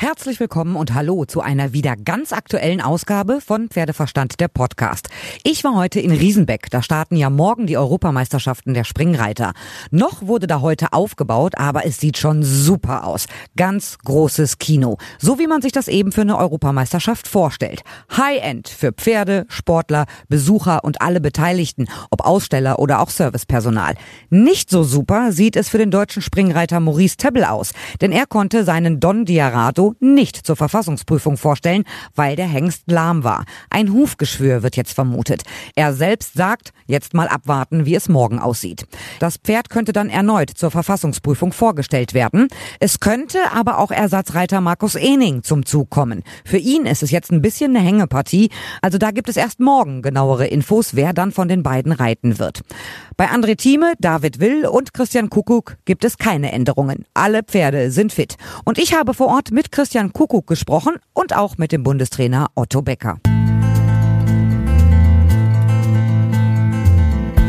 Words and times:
Herzlich 0.00 0.38
willkommen 0.38 0.76
und 0.76 0.94
hallo 0.94 1.24
zu 1.24 1.40
einer 1.40 1.72
wieder 1.72 1.96
ganz 1.96 2.32
aktuellen 2.32 2.80
Ausgabe 2.80 3.40
von 3.40 3.68
Pferdeverstand 3.68 4.38
der 4.38 4.46
Podcast. 4.46 5.08
Ich 5.42 5.64
war 5.64 5.74
heute 5.74 5.98
in 5.98 6.12
Riesenbeck. 6.12 6.70
Da 6.70 6.82
starten 6.82 7.16
ja 7.16 7.30
morgen 7.30 7.66
die 7.66 7.76
Europameisterschaften 7.76 8.74
der 8.74 8.84
Springreiter. 8.84 9.54
Noch 9.90 10.22
wurde 10.22 10.46
da 10.46 10.60
heute 10.60 10.92
aufgebaut, 10.92 11.58
aber 11.58 11.84
es 11.84 11.98
sieht 11.98 12.16
schon 12.16 12.44
super 12.44 13.08
aus. 13.08 13.26
Ganz 13.56 13.98
großes 13.98 14.58
Kino. 14.58 14.98
So 15.18 15.40
wie 15.40 15.48
man 15.48 15.62
sich 15.62 15.72
das 15.72 15.88
eben 15.88 16.12
für 16.12 16.20
eine 16.20 16.38
Europameisterschaft 16.38 17.26
vorstellt. 17.26 17.82
High-End 18.16 18.68
für 18.68 18.92
Pferde, 18.92 19.46
Sportler, 19.48 20.06
Besucher 20.28 20.84
und 20.84 21.02
alle 21.02 21.20
Beteiligten, 21.20 21.88
ob 22.12 22.24
Aussteller 22.24 22.78
oder 22.78 23.00
auch 23.00 23.10
Servicepersonal. 23.10 23.96
Nicht 24.30 24.70
so 24.70 24.84
super 24.84 25.32
sieht 25.32 25.56
es 25.56 25.68
für 25.68 25.78
den 25.78 25.90
deutschen 25.90 26.22
Springreiter 26.22 26.78
Maurice 26.78 27.16
Tebbel 27.16 27.42
aus, 27.42 27.72
denn 28.00 28.12
er 28.12 28.26
konnte 28.26 28.62
seinen 28.62 29.00
Don 29.00 29.24
Diarato 29.88 29.94
nicht 30.00 30.36
zur 30.36 30.56
Verfassungsprüfung 30.56 31.36
vorstellen, 31.36 31.84
weil 32.14 32.36
der 32.36 32.46
Hengst 32.46 32.84
lahm 32.86 33.24
war. 33.24 33.44
Ein 33.70 33.92
Hufgeschwür 33.92 34.62
wird 34.62 34.76
jetzt 34.76 34.92
vermutet. 34.92 35.42
Er 35.74 35.92
selbst 35.92 36.34
sagt, 36.34 36.72
jetzt 36.86 37.14
mal 37.14 37.28
abwarten, 37.28 37.86
wie 37.86 37.94
es 37.94 38.08
morgen 38.08 38.38
aussieht. 38.38 38.86
Das 39.18 39.36
Pferd 39.36 39.70
könnte 39.70 39.92
dann 39.92 40.08
erneut 40.08 40.50
zur 40.50 40.70
Verfassungsprüfung 40.70 41.52
vorgestellt 41.52 42.14
werden. 42.14 42.48
Es 42.80 43.00
könnte 43.00 43.38
aber 43.52 43.78
auch 43.78 43.90
Ersatzreiter 43.90 44.60
Markus 44.60 44.94
Ening 44.94 45.42
zum 45.42 45.64
Zug 45.64 45.90
kommen. 45.90 46.22
Für 46.44 46.58
ihn 46.58 46.86
ist 46.86 47.02
es 47.02 47.10
jetzt 47.10 47.30
ein 47.30 47.42
bisschen 47.42 47.76
eine 47.76 47.84
Hängepartie. 47.84 48.50
Also 48.82 48.98
da 48.98 49.10
gibt 49.10 49.28
es 49.28 49.36
erst 49.36 49.60
morgen 49.60 50.02
genauere 50.02 50.46
Infos, 50.46 50.94
wer 50.94 51.12
dann 51.12 51.32
von 51.32 51.48
den 51.48 51.62
beiden 51.62 51.92
reiten 51.92 52.38
wird. 52.38 52.62
Bei 53.18 53.30
André 53.32 53.56
Thieme, 53.56 53.94
David 53.98 54.38
Will 54.38 54.64
und 54.64 54.94
Christian 54.94 55.28
Kuckuck 55.28 55.76
gibt 55.86 56.04
es 56.04 56.18
keine 56.18 56.52
Änderungen. 56.52 57.04
Alle 57.14 57.42
Pferde 57.42 57.90
sind 57.90 58.12
fit. 58.12 58.36
Und 58.64 58.78
ich 58.78 58.94
habe 58.94 59.12
vor 59.12 59.26
Ort 59.26 59.50
mit 59.50 59.72
Christian 59.72 60.12
Kuckuck 60.12 60.46
gesprochen 60.46 60.98
und 61.14 61.34
auch 61.34 61.58
mit 61.58 61.72
dem 61.72 61.82
Bundestrainer 61.82 62.46
Otto 62.54 62.80
Becker. 62.80 63.18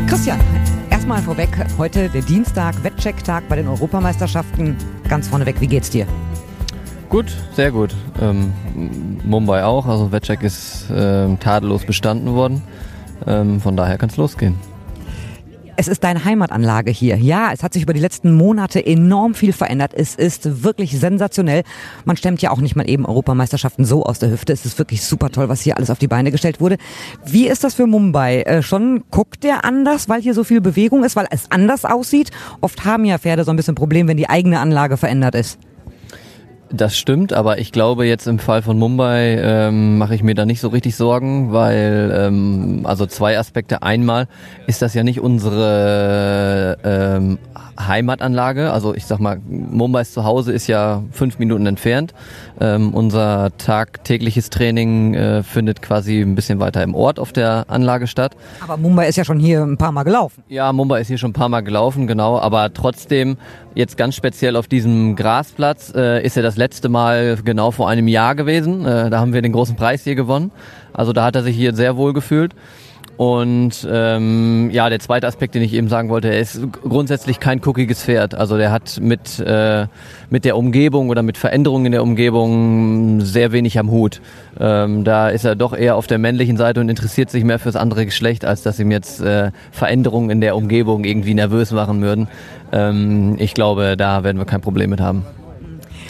Christian, 0.08 0.40
erstmal 0.90 1.22
vorweg, 1.22 1.50
heute 1.78 2.10
der 2.10 2.24
Dienstag, 2.24 2.84
Wettchecktag 2.84 3.48
bei 3.48 3.56
den 3.56 3.68
Europameisterschaften. 3.68 4.76
Ganz 5.08 5.28
vorneweg, 5.28 5.62
wie 5.62 5.68
geht's 5.68 5.92
dir? 5.92 6.08
Gut, 7.10 7.32
sehr 7.56 7.72
gut. 7.72 7.96
Ähm, 8.20 8.52
Mumbai 9.24 9.64
auch, 9.64 9.86
also 9.86 10.12
Wettcheck 10.12 10.42
ist 10.42 10.88
ähm, 10.92 11.40
tadellos 11.40 11.86
bestanden 11.86 12.34
worden. 12.34 12.64
Ähm, 13.28 13.62
von 13.62 13.78
daher 13.78 14.00
kann 14.00 14.10
es 14.10 14.18
losgehen. 14.18 14.56
Es 15.80 15.88
ist 15.88 16.04
deine 16.04 16.26
Heimatanlage 16.26 16.92
hier. 16.92 17.16
Ja, 17.16 17.54
es 17.54 17.64
hat 17.64 17.72
sich 17.72 17.84
über 17.84 17.94
die 17.94 18.02
letzten 18.02 18.34
Monate 18.34 18.86
enorm 18.86 19.34
viel 19.34 19.54
verändert. 19.54 19.94
Es 19.96 20.14
ist 20.14 20.62
wirklich 20.62 21.00
sensationell. 21.00 21.64
Man 22.04 22.18
stemmt 22.18 22.42
ja 22.42 22.52
auch 22.52 22.60
nicht 22.60 22.76
mal 22.76 22.90
eben 22.90 23.06
Europameisterschaften 23.06 23.86
so 23.86 24.04
aus 24.04 24.20
der 24.20 24.30
Hüfte. 24.30 24.52
Es 24.52 24.66
ist 24.66 24.78
wirklich 24.78 25.06
super 25.06 25.30
toll, 25.30 25.48
was 25.48 25.62
hier 25.62 25.78
alles 25.78 25.90
auf 25.90 25.98
die 25.98 26.10
Beine 26.10 26.32
gestellt 26.32 26.60
wurde. 26.60 26.76
Wie 27.26 27.48
ist 27.48 27.64
das 27.64 27.76
für 27.76 27.88
Mumbai? 27.88 28.42
Äh, 28.42 28.62
schon 28.62 29.06
guckt 29.10 29.46
der 29.46 29.64
anders, 29.64 30.10
weil 30.10 30.22
hier 30.22 30.34
so 30.34 30.44
viel 30.44 30.60
Bewegung 30.60 31.06
ist, 31.06 31.16
weil 31.16 31.28
es 31.32 31.50
anders 31.50 31.86
aussieht? 31.86 32.32
Oft 32.60 32.84
haben 32.84 33.06
ja 33.06 33.18
Pferde 33.18 33.46
so 33.46 33.52
ein 33.52 33.56
bisschen 33.56 33.76
Problem, 33.76 34.10
wenn 34.10 34.18
die 34.18 34.30
eigene 34.30 34.60
Anlage 34.60 34.98
verändert 34.98 35.36
ist. 35.36 35.60
Das 36.72 36.96
stimmt, 36.96 37.34
aber 37.34 37.58
ich 37.58 37.72
glaube 37.72 38.06
jetzt 38.06 38.28
im 38.28 38.38
Fall 38.38 38.62
von 38.62 38.78
Mumbai 38.78 39.40
ähm, 39.42 39.98
mache 39.98 40.14
ich 40.14 40.22
mir 40.22 40.36
da 40.36 40.46
nicht 40.46 40.62
so 40.62 40.68
richtig 40.68 40.96
Sorgen, 40.96 41.52
weil 41.52 42.14
ähm, 42.16 42.82
also 42.84 43.08
zwei 43.08 43.40
Aspekte. 43.40 43.82
Einmal 43.82 44.28
ist 44.68 44.84
das 44.84 44.94
ja 44.94 45.04
nicht 45.04 45.20
unsere 45.20 46.78
ähm, 46.84 47.40
Heimatanlage. 47.80 48.72
Also 48.72 48.94
ich 48.94 49.06
sag 49.06 49.20
mal, 49.20 49.40
Mumbais 49.48 50.14
Zuhause 50.14 50.52
ist 50.52 50.68
ja 50.68 51.02
fünf 51.12 51.40
Minuten 51.40 51.66
entfernt. 51.66 52.14
Ähm, 52.60 52.94
unser 52.94 53.50
tagtägliches 53.58 54.52
Training 54.52 55.16
äh, 55.16 55.44
findet 55.44 55.82
quasi 55.82 56.22
ein 56.22 56.36
bisschen 56.36 56.60
weiter 56.60 56.84
im 56.84 56.94
Ort 56.94 57.20
auf 57.20 57.32
der 57.32 57.66
Anlage 57.68 58.06
statt. 58.06 58.36
Aber 58.62 58.78
Mumbai 58.78 59.08
ist 59.08 59.16
ja 59.16 59.26
schon 59.26 59.40
hier 59.40 59.64
ein 59.64 59.78
paar 59.78 59.92
Mal 59.92 60.04
gelaufen. 60.04 60.44
Ja, 60.50 60.72
Mumbai 60.72 61.02
ist 61.02 61.08
hier 61.08 61.18
schon 61.18 61.32
ein 61.32 61.34
paar 61.34 61.50
Mal 61.50 61.62
gelaufen, 61.62 62.06
genau. 62.06 62.38
Aber 62.40 62.72
trotzdem 62.74 63.38
jetzt 63.80 63.98
ganz 63.98 64.14
speziell 64.16 64.58
auf 64.58 64.68
diesem 64.68 65.16
Grasplatz 65.16 65.94
äh, 65.96 66.24
ist 66.24 66.36
er 66.36 66.44
das 66.44 66.58
letzte 66.58 66.90
Mal 66.90 67.38
genau 67.44 67.72
vor 67.72 67.88
einem 67.88 68.10
Jahr 68.10 68.36
gewesen. 68.36 68.86
Äh, 68.86 69.10
da 69.10 69.22
haben 69.22 69.34
wir 69.34 69.42
den 69.42 69.54
großen 69.54 69.78
Preis 69.78 70.04
hier 70.04 70.16
gewonnen. 70.16 70.52
Also 70.92 71.14
da 71.14 71.24
hat 71.24 71.36
er 71.36 71.44
sich 71.44 71.56
hier 71.56 71.74
sehr 71.74 71.96
wohl 71.96 72.12
gefühlt. 72.12 72.54
Und 73.20 73.86
ähm, 73.92 74.70
ja, 74.72 74.88
der 74.90 75.02
zweite 75.02 75.28
Aspekt, 75.28 75.54
den 75.54 75.62
ich 75.62 75.74
eben 75.74 75.90
sagen 75.90 76.08
wollte, 76.08 76.30
er 76.30 76.40
ist 76.40 76.62
grundsätzlich 76.72 77.42
kein 77.42 77.60
cookiges 77.66 78.02
Pferd. 78.02 78.34
Also 78.34 78.56
der 78.56 78.72
hat 78.72 78.98
mit, 79.02 79.42
äh, 79.42 79.88
mit 80.30 80.46
der 80.46 80.56
Umgebung 80.56 81.10
oder 81.10 81.22
mit 81.22 81.38
Veränderungen 81.38 81.88
in 81.88 81.92
der 81.92 82.02
Umgebung 82.02 83.20
sehr 83.20 83.52
wenig 83.52 83.78
am 83.78 83.92
Hut. 83.92 84.22
Ähm, 84.58 85.04
da 85.04 85.28
ist 85.28 85.44
er 85.44 85.58
doch 85.58 85.76
eher 85.76 85.98
auf 85.98 86.08
der 86.08 86.18
männlichen 86.18 86.56
Seite 86.56 86.80
und 86.80 86.88
interessiert 86.88 87.30
sich 87.30 87.44
mehr 87.44 87.60
fürs 87.60 87.76
andere 87.76 88.06
Geschlecht, 88.06 88.46
als 88.46 88.64
dass 88.64 88.80
ihm 88.80 88.90
jetzt 88.90 89.20
äh, 89.20 89.52
Veränderungen 89.70 90.30
in 90.30 90.40
der 90.40 90.56
Umgebung 90.56 91.04
irgendwie 91.04 91.34
nervös 91.34 91.74
machen 91.74 92.02
würden. 92.02 92.30
Ähm, 92.72 93.36
ich 93.38 93.54
glaube, 93.54 93.98
da 93.98 94.24
werden 94.24 94.38
wir 94.38 94.46
kein 94.46 94.62
Problem 94.62 94.92
mit 94.92 95.02
haben. 95.02 95.26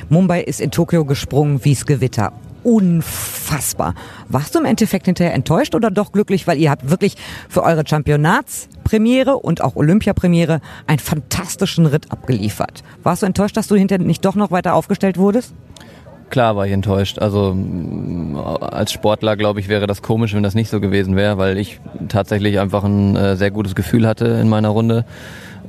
Mumbai 0.09 0.42
ist 0.42 0.62
in 0.62 0.69
Tokio 0.69 1.06
gesprungen 1.06 1.62
wie's 1.64 1.88
Gewitter 1.88 2.34
unfassbar. 2.64 3.96
Warst 4.28 4.56
du 4.56 4.59
im 4.59 4.66
Endeffekt 4.66 5.06
hinterher 5.06 5.34
enttäuscht 5.34 5.75
oder 5.75 5.92
doch 5.92 6.12
glücklich, 6.12 6.47
weil 6.47 6.58
ihr 6.58 6.72
habt 6.72 6.90
wirklich 6.90 7.16
für 7.47 7.64
eure 7.64 7.84
Championatspremiere 7.88 9.38
und 9.38 9.62
auch 9.62 9.75
Olympiapremiere 9.75 10.62
einen 10.88 11.00
fantastischen 11.00 11.86
Ritt 11.86 12.12
abgeliefert. 12.12 12.84
Warst 13.03 13.22
du 13.22 13.25
enttäuscht, 13.25 13.58
dass 13.58 13.68
du 13.68 13.75
hinterher 13.75 14.06
nicht 14.06 14.25
doch 14.25 14.36
noch 14.36 14.52
weiter 14.52 14.74
aufgestellt 14.74 15.18
wurdest? 15.18 15.53
Klar 16.30 16.56
war 16.56 16.68
ich 16.68 16.74
enttäuscht. 16.74 17.19
Also 17.19 17.58
als 18.62 18.92
Sportler, 18.92 19.36
glaube 19.36 19.59
ich, 19.59 19.68
wäre 19.68 19.88
das 19.88 20.02
komisch, 20.02 20.36
wenn 20.36 20.44
das 20.44 20.53
nicht 20.53 20.69
so 20.69 20.80
gewesen 20.80 21.16
wäre, 21.16 21.38
weil 21.38 21.58
ich 21.58 21.80
tatsächlich 22.08 22.59
einfach 22.59 22.84
ein 22.84 23.16
äh, 23.16 23.36
sehr 23.36 23.50
gutes 23.50 23.74
Gefühl 23.74 24.08
hatte 24.08 24.25
in 24.25 24.48
meiner 24.48 24.69
Runde, 24.69 25.06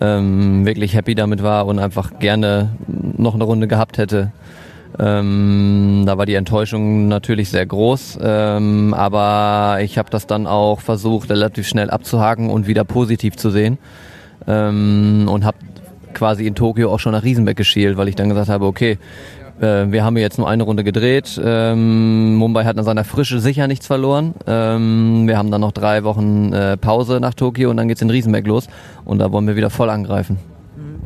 ähm, 0.03 0.67
wirklich 0.67 0.95
happy 0.95 1.15
damit 1.15 1.43
war 1.43 1.67
und 1.67 1.79
einfach 1.79 2.19
gerne 2.19 2.71
noch 2.87 3.35
eine 3.35 3.45
Runde 3.45 3.69
gehabt 3.69 3.97
hätte. 3.97 4.33
Ähm, 4.99 6.03
da 6.07 6.19
war 6.19 6.27
die 6.27 6.35
Enttäuschung 6.35 7.09
natürlich 7.09 7.49
sehr 7.51 7.65
groß, 7.65 8.19
ähm, 8.23 8.93
aber 8.93 9.79
ich 9.83 9.99
habe 9.99 10.11
das 10.11 10.27
dann 10.27 10.47
auch 10.47 10.81
versucht, 10.81 11.31
relativ 11.31 11.69
schnell 11.69 11.91
abzuhaken 11.91 12.51
und 12.51 12.67
wieder 12.67 12.85
positiv 12.85 13.37
zu 13.37 13.51
sehen 13.51 13.79
ähm, 14.47 15.29
und 15.31 15.45
habe 15.45 15.59
quasi 16.13 16.47
in 16.47 16.55
Tokio 16.55 16.93
auch 16.93 16.99
schon 16.99 17.13
nach 17.13 17.23
Riesenbeck 17.23 17.57
geschielt, 17.57 17.97
weil 17.97 18.09
ich 18.09 18.17
dann 18.17 18.29
gesagt 18.29 18.49
habe, 18.49 18.67
okay, 18.67 18.99
äh, 19.61 19.91
wir 19.91 20.05
haben 20.05 20.17
jetzt 20.17 20.39
nur 20.39 20.49
eine 20.49 20.63
Runde 20.63 20.85
gedreht. 20.85 21.41
Ähm, 21.43 22.35
Mumbai 22.35 22.65
hat 22.65 22.79
an 22.79 22.85
seiner 22.85 23.05
Frische 23.05 23.41
sicher 23.41 23.67
nichts 23.69 23.87
verloren. 23.87 24.35
Ähm, 24.47 25.29
wir 25.29 25.39
haben 25.39 25.51
dann 25.51 25.61
noch 25.61 25.73
drei 25.73 26.05
Wochen 26.05 26.53
äh, 26.53 26.77
Pause 26.77 27.21
nach 27.21 27.35
Tokio 27.35 27.71
und 27.71 27.77
dann 27.77 27.89
geht's 27.89 28.03
in 28.03 28.11
Riesenbeck 28.11 28.47
los 28.47 28.69
und 29.05 29.19
da 29.19 29.31
wollen 29.31 29.47
wir 29.47 29.57
wieder 29.57 29.71
voll 29.71 29.91
angreifen. 29.91 30.39
Mhm. 30.77 31.01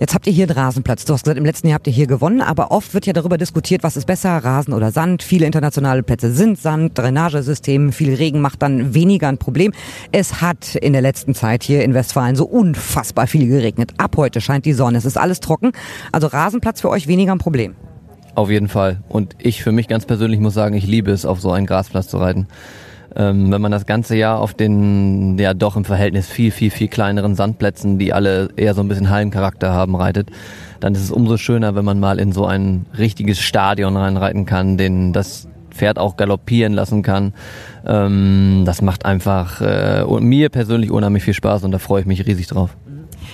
Jetzt 0.00 0.14
habt 0.14 0.26
ihr 0.26 0.32
hier 0.32 0.48
einen 0.48 0.56
Rasenplatz. 0.56 1.04
Du 1.04 1.12
hast 1.12 1.24
gesagt, 1.24 1.36
im 1.36 1.44
letzten 1.44 1.68
Jahr 1.68 1.74
habt 1.74 1.86
ihr 1.86 1.92
hier 1.92 2.06
gewonnen, 2.06 2.40
aber 2.40 2.70
oft 2.70 2.94
wird 2.94 3.04
ja 3.04 3.12
darüber 3.12 3.36
diskutiert, 3.36 3.82
was 3.82 3.98
ist 3.98 4.06
besser, 4.06 4.30
Rasen 4.30 4.72
oder 4.72 4.92
Sand. 4.92 5.22
Viele 5.22 5.44
internationale 5.44 6.02
Plätze 6.02 6.32
sind 6.32 6.58
Sand, 6.58 6.96
Drainagesystem, 6.96 7.92
viel 7.92 8.14
Regen 8.14 8.40
macht 8.40 8.62
dann 8.62 8.94
weniger 8.94 9.28
ein 9.28 9.36
Problem. 9.36 9.74
Es 10.10 10.40
hat 10.40 10.74
in 10.74 10.94
der 10.94 11.02
letzten 11.02 11.34
Zeit 11.34 11.64
hier 11.64 11.84
in 11.84 11.92
Westfalen 11.92 12.34
so 12.34 12.46
unfassbar 12.46 13.26
viel 13.26 13.46
geregnet. 13.46 13.92
Ab 13.98 14.16
heute 14.16 14.40
scheint 14.40 14.64
die 14.64 14.72
Sonne, 14.72 14.96
es 14.96 15.04
ist 15.04 15.18
alles 15.18 15.40
trocken. 15.40 15.72
Also 16.12 16.28
Rasenplatz 16.28 16.80
für 16.80 16.88
euch 16.88 17.06
weniger 17.06 17.32
ein 17.32 17.38
Problem. 17.38 17.74
Auf 18.34 18.48
jeden 18.48 18.68
Fall. 18.68 19.02
Und 19.10 19.36
ich 19.38 19.62
für 19.62 19.72
mich 19.72 19.86
ganz 19.86 20.06
persönlich 20.06 20.40
muss 20.40 20.54
sagen, 20.54 20.74
ich 20.76 20.86
liebe 20.86 21.10
es, 21.10 21.26
auf 21.26 21.42
so 21.42 21.52
einen 21.52 21.66
Grasplatz 21.66 22.08
zu 22.08 22.16
reiten. 22.16 22.46
Ähm, 23.16 23.50
wenn 23.50 23.60
man 23.60 23.72
das 23.72 23.86
ganze 23.86 24.16
Jahr 24.16 24.38
auf 24.38 24.54
den 24.54 25.36
ja 25.38 25.52
doch 25.54 25.76
im 25.76 25.84
Verhältnis 25.84 26.28
viel, 26.28 26.50
viel, 26.50 26.70
viel 26.70 26.88
kleineren 26.88 27.34
Sandplätzen, 27.34 27.98
die 27.98 28.12
alle 28.12 28.50
eher 28.56 28.74
so 28.74 28.82
ein 28.82 28.88
bisschen 28.88 29.10
Hallencharakter 29.10 29.72
haben, 29.72 29.96
reitet, 29.96 30.30
dann 30.78 30.94
ist 30.94 31.02
es 31.02 31.10
umso 31.10 31.36
schöner, 31.36 31.74
wenn 31.74 31.84
man 31.84 31.98
mal 31.98 32.18
in 32.20 32.32
so 32.32 32.46
ein 32.46 32.86
richtiges 32.96 33.40
Stadion 33.40 33.96
reinreiten 33.96 34.46
kann, 34.46 34.76
den 34.76 35.12
das 35.12 35.48
Pferd 35.70 35.98
auch 35.98 36.16
galoppieren 36.16 36.72
lassen 36.72 37.02
kann. 37.02 37.32
Ähm, 37.86 38.62
das 38.64 38.82
macht 38.82 39.04
einfach 39.04 39.60
äh, 39.60 40.04
mir 40.20 40.48
persönlich 40.48 40.90
unheimlich 40.90 41.24
viel 41.24 41.34
Spaß 41.34 41.64
und 41.64 41.72
da 41.72 41.78
freue 41.78 42.02
ich 42.02 42.06
mich 42.06 42.26
riesig 42.26 42.46
drauf. 42.46 42.76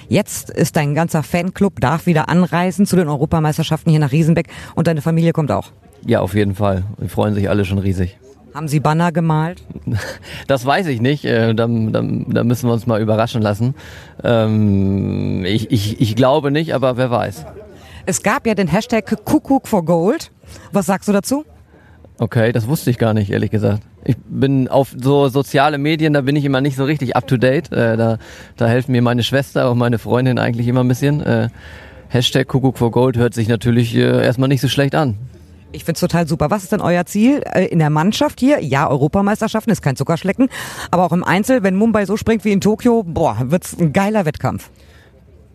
Jetzt 0.08 0.50
ist 0.50 0.76
dein 0.76 0.94
ganzer 0.94 1.22
Fanclub, 1.22 1.80
darf 1.80 2.06
wieder 2.06 2.28
anreisen 2.28 2.86
zu 2.86 2.96
den 2.96 3.08
Europameisterschaften 3.08 3.90
hier 3.90 4.00
nach 4.00 4.12
Riesenbeck 4.12 4.48
und 4.74 4.86
deine 4.86 5.02
Familie 5.02 5.32
kommt 5.32 5.50
auch. 5.50 5.72
Ja, 6.06 6.20
auf 6.20 6.34
jeden 6.34 6.54
Fall. 6.54 6.84
Wir 6.98 7.08
freuen 7.08 7.34
sich 7.34 7.48
alle 7.50 7.64
schon 7.64 7.78
riesig. 7.78 8.18
Haben 8.56 8.68
Sie 8.68 8.80
Banner 8.80 9.12
gemalt? 9.12 9.62
Das 10.46 10.64
weiß 10.64 10.86
ich 10.86 11.02
nicht. 11.02 11.24
Da, 11.24 11.52
da, 11.52 11.66
da 11.66 12.44
müssen 12.44 12.68
wir 12.68 12.72
uns 12.72 12.86
mal 12.86 13.02
überraschen 13.02 13.42
lassen. 13.42 13.74
Ähm, 14.24 15.44
ich, 15.44 15.70
ich, 15.70 16.00
ich 16.00 16.16
glaube 16.16 16.50
nicht, 16.50 16.72
aber 16.72 16.96
wer 16.96 17.10
weiß. 17.10 17.44
Es 18.06 18.22
gab 18.22 18.46
ja 18.46 18.54
den 18.54 18.68
Hashtag 18.68 19.04
Kuckuck 19.24 19.68
for 19.68 19.84
Gold. 19.84 20.30
Was 20.72 20.86
sagst 20.86 21.06
du 21.06 21.12
dazu? 21.12 21.44
Okay, 22.18 22.52
das 22.52 22.66
wusste 22.66 22.88
ich 22.88 22.96
gar 22.96 23.12
nicht, 23.12 23.30
ehrlich 23.30 23.50
gesagt. 23.50 23.82
Ich 24.04 24.16
bin 24.16 24.68
auf 24.68 24.94
so 24.96 25.28
soziale 25.28 25.76
Medien, 25.76 26.14
da 26.14 26.22
bin 26.22 26.34
ich 26.34 26.44
immer 26.46 26.62
nicht 26.62 26.76
so 26.76 26.84
richtig 26.84 27.14
up 27.14 27.26
to 27.26 27.36
date. 27.36 27.70
Äh, 27.72 27.98
da, 27.98 28.18
da 28.56 28.66
helfen 28.68 28.92
mir 28.92 29.02
meine 29.02 29.22
Schwester 29.22 29.70
und 29.70 29.76
meine 29.76 29.98
Freundin 29.98 30.38
eigentlich 30.38 30.66
immer 30.66 30.82
ein 30.82 30.88
bisschen. 30.88 31.20
Äh, 31.20 31.48
Hashtag 32.08 32.48
Kuckuck 32.48 32.78
for 32.78 32.90
Gold 32.90 33.18
hört 33.18 33.34
sich 33.34 33.48
natürlich 33.48 33.94
äh, 33.94 34.24
erstmal 34.24 34.48
nicht 34.48 34.62
so 34.62 34.68
schlecht 34.68 34.94
an. 34.94 35.18
Ich 35.76 35.84
find's 35.84 36.00
total 36.00 36.26
super. 36.26 36.50
Was 36.50 36.62
ist 36.62 36.72
denn 36.72 36.80
euer 36.80 37.04
Ziel 37.04 37.42
äh, 37.52 37.66
in 37.66 37.80
der 37.80 37.90
Mannschaft 37.90 38.40
hier? 38.40 38.62
Ja, 38.62 38.88
Europameisterschaften 38.88 39.70
ist 39.70 39.82
kein 39.82 39.94
Zuckerschlecken, 39.94 40.48
aber 40.90 41.04
auch 41.04 41.12
im 41.12 41.22
Einzel, 41.22 41.62
wenn 41.62 41.76
Mumbai 41.76 42.06
so 42.06 42.16
springt 42.16 42.46
wie 42.46 42.52
in 42.52 42.62
Tokio, 42.62 43.02
boah, 43.06 43.36
wird's 43.44 43.76
ein 43.78 43.92
geiler 43.92 44.24
Wettkampf. 44.24 44.70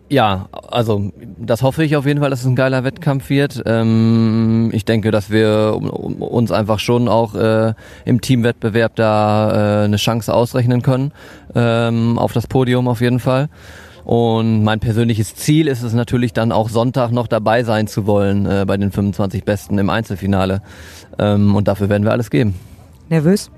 Ja, 0.08 0.48
also 0.68 1.10
das 1.38 1.62
hoffe 1.62 1.82
ich 1.82 1.96
auf 1.96 2.06
jeden 2.06 2.20
Fall, 2.20 2.30
dass 2.30 2.40
es 2.40 2.46
ein 2.46 2.54
geiler 2.54 2.84
Wettkampf 2.84 3.30
wird. 3.30 3.64
Ähm, 3.66 4.70
ich 4.72 4.84
denke, 4.84 5.10
dass 5.10 5.30
wir 5.30 5.76
uns 5.80 6.52
einfach 6.52 6.78
schon 6.78 7.08
auch 7.08 7.34
äh, 7.34 7.74
im 8.04 8.20
Teamwettbewerb 8.20 8.94
da 8.94 9.82
äh, 9.82 9.84
eine 9.86 9.96
Chance 9.96 10.32
ausrechnen 10.32 10.82
können 10.82 11.10
ähm, 11.56 12.16
auf 12.16 12.32
das 12.32 12.46
Podium 12.46 12.86
auf 12.86 13.00
jeden 13.00 13.18
Fall. 13.18 13.48
Und 14.04 14.64
mein 14.64 14.80
persönliches 14.80 15.34
Ziel 15.36 15.68
ist 15.68 15.82
es 15.82 15.92
natürlich 15.92 16.32
dann 16.32 16.52
auch 16.52 16.68
Sonntag 16.68 17.12
noch 17.12 17.26
dabei 17.26 17.62
sein 17.62 17.86
zu 17.86 18.06
wollen 18.06 18.46
äh, 18.46 18.64
bei 18.66 18.76
den 18.76 18.90
25 18.90 19.44
Besten 19.44 19.78
im 19.78 19.90
Einzelfinale. 19.90 20.62
Ähm, 21.18 21.54
und 21.54 21.68
dafür 21.68 21.88
werden 21.88 22.04
wir 22.04 22.12
alles 22.12 22.30
geben. 22.30 22.54
Nervös? 23.08 23.50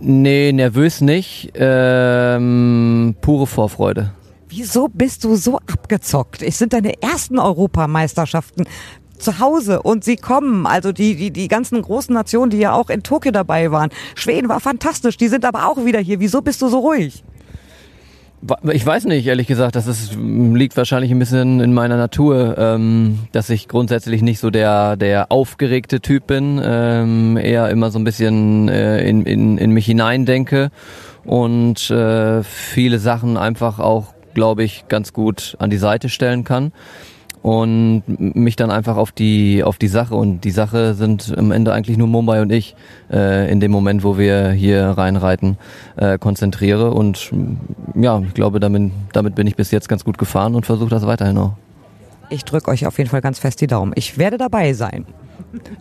Nee, 0.00 0.52
nervös 0.52 1.00
nicht. 1.00 1.52
Ähm, 1.54 3.16
pure 3.20 3.46
Vorfreude. 3.46 4.10
Wieso 4.48 4.88
bist 4.88 5.24
du 5.24 5.34
so 5.34 5.58
abgezockt? 5.58 6.42
Es 6.42 6.58
sind 6.58 6.74
deine 6.74 7.02
ersten 7.02 7.38
Europameisterschaften 7.38 8.66
zu 9.18 9.38
Hause 9.38 9.82
und 9.82 10.04
sie 10.04 10.16
kommen. 10.16 10.66
Also 10.66 10.92
die, 10.92 11.16
die, 11.16 11.30
die 11.30 11.48
ganzen 11.48 11.80
großen 11.80 12.14
Nationen, 12.14 12.50
die 12.50 12.58
ja 12.58 12.72
auch 12.72 12.90
in 12.90 13.02
Tokio 13.02 13.32
dabei 13.32 13.70
waren. 13.70 13.90
Schweden 14.14 14.48
war 14.48 14.60
fantastisch, 14.60 15.16
die 15.16 15.28
sind 15.28 15.44
aber 15.44 15.68
auch 15.68 15.84
wieder 15.84 16.00
hier. 16.00 16.20
Wieso 16.20 16.42
bist 16.42 16.60
du 16.62 16.68
so 16.68 16.80
ruhig? 16.80 17.24
Ich 18.72 18.84
weiß 18.84 19.04
nicht, 19.04 19.26
ehrlich 19.26 19.46
gesagt. 19.46 19.74
Das 19.74 19.86
ist, 19.86 20.16
liegt 20.16 20.76
wahrscheinlich 20.76 21.10
ein 21.10 21.18
bisschen 21.18 21.60
in 21.60 21.72
meiner 21.72 21.96
Natur, 21.96 22.56
ähm, 22.58 23.20
dass 23.32 23.48
ich 23.48 23.68
grundsätzlich 23.68 24.20
nicht 24.20 24.38
so 24.38 24.50
der, 24.50 24.96
der 24.96 25.32
aufgeregte 25.32 26.00
Typ 26.00 26.26
bin, 26.26 26.60
ähm, 26.62 27.36
eher 27.36 27.70
immer 27.70 27.90
so 27.90 27.98
ein 27.98 28.04
bisschen 28.04 28.68
äh, 28.68 29.06
in, 29.08 29.24
in, 29.24 29.56
in 29.56 29.70
mich 29.70 29.86
hineindenke 29.86 30.70
und 31.24 31.90
äh, 31.90 32.42
viele 32.42 32.98
Sachen 32.98 33.36
einfach 33.36 33.78
auch 33.78 34.14
glaube 34.34 34.64
ich, 34.64 34.86
ganz 34.88 35.12
gut 35.12 35.56
an 35.60 35.70
die 35.70 35.78
Seite 35.78 36.08
stellen 36.08 36.42
kann 36.44 36.72
und 37.44 38.04
mich 38.06 38.56
dann 38.56 38.70
einfach 38.70 38.96
auf 38.96 39.12
die 39.12 39.62
auf 39.62 39.76
die 39.76 39.88
Sache 39.88 40.14
und 40.14 40.40
die 40.44 40.50
Sache 40.50 40.94
sind 40.94 41.34
am 41.36 41.52
Ende 41.52 41.74
eigentlich 41.74 41.98
nur 41.98 42.08
Mumbai 42.08 42.40
und 42.40 42.50
ich 42.50 42.74
äh, 43.12 43.52
in 43.52 43.60
dem 43.60 43.70
Moment, 43.70 44.02
wo 44.02 44.16
wir 44.16 44.52
hier 44.52 44.86
reinreiten, 44.86 45.58
äh, 45.96 46.16
konzentriere 46.16 46.92
und 46.92 47.30
ja, 47.94 48.18
ich 48.26 48.32
glaube, 48.32 48.60
damit 48.60 48.92
damit 49.12 49.34
bin 49.34 49.46
ich 49.46 49.56
bis 49.56 49.70
jetzt 49.72 49.90
ganz 49.90 50.04
gut 50.04 50.16
gefahren 50.16 50.54
und 50.54 50.64
versuche 50.64 50.88
das 50.88 51.06
weiterhin 51.06 51.36
auch. 51.36 51.52
Ich 52.30 52.46
drücke 52.46 52.70
euch 52.70 52.86
auf 52.86 52.96
jeden 52.96 53.10
Fall 53.10 53.20
ganz 53.20 53.38
fest 53.38 53.60
die 53.60 53.66
Daumen. 53.66 53.92
Ich 53.94 54.16
werde 54.16 54.38
dabei 54.38 54.72
sein. 54.72 55.04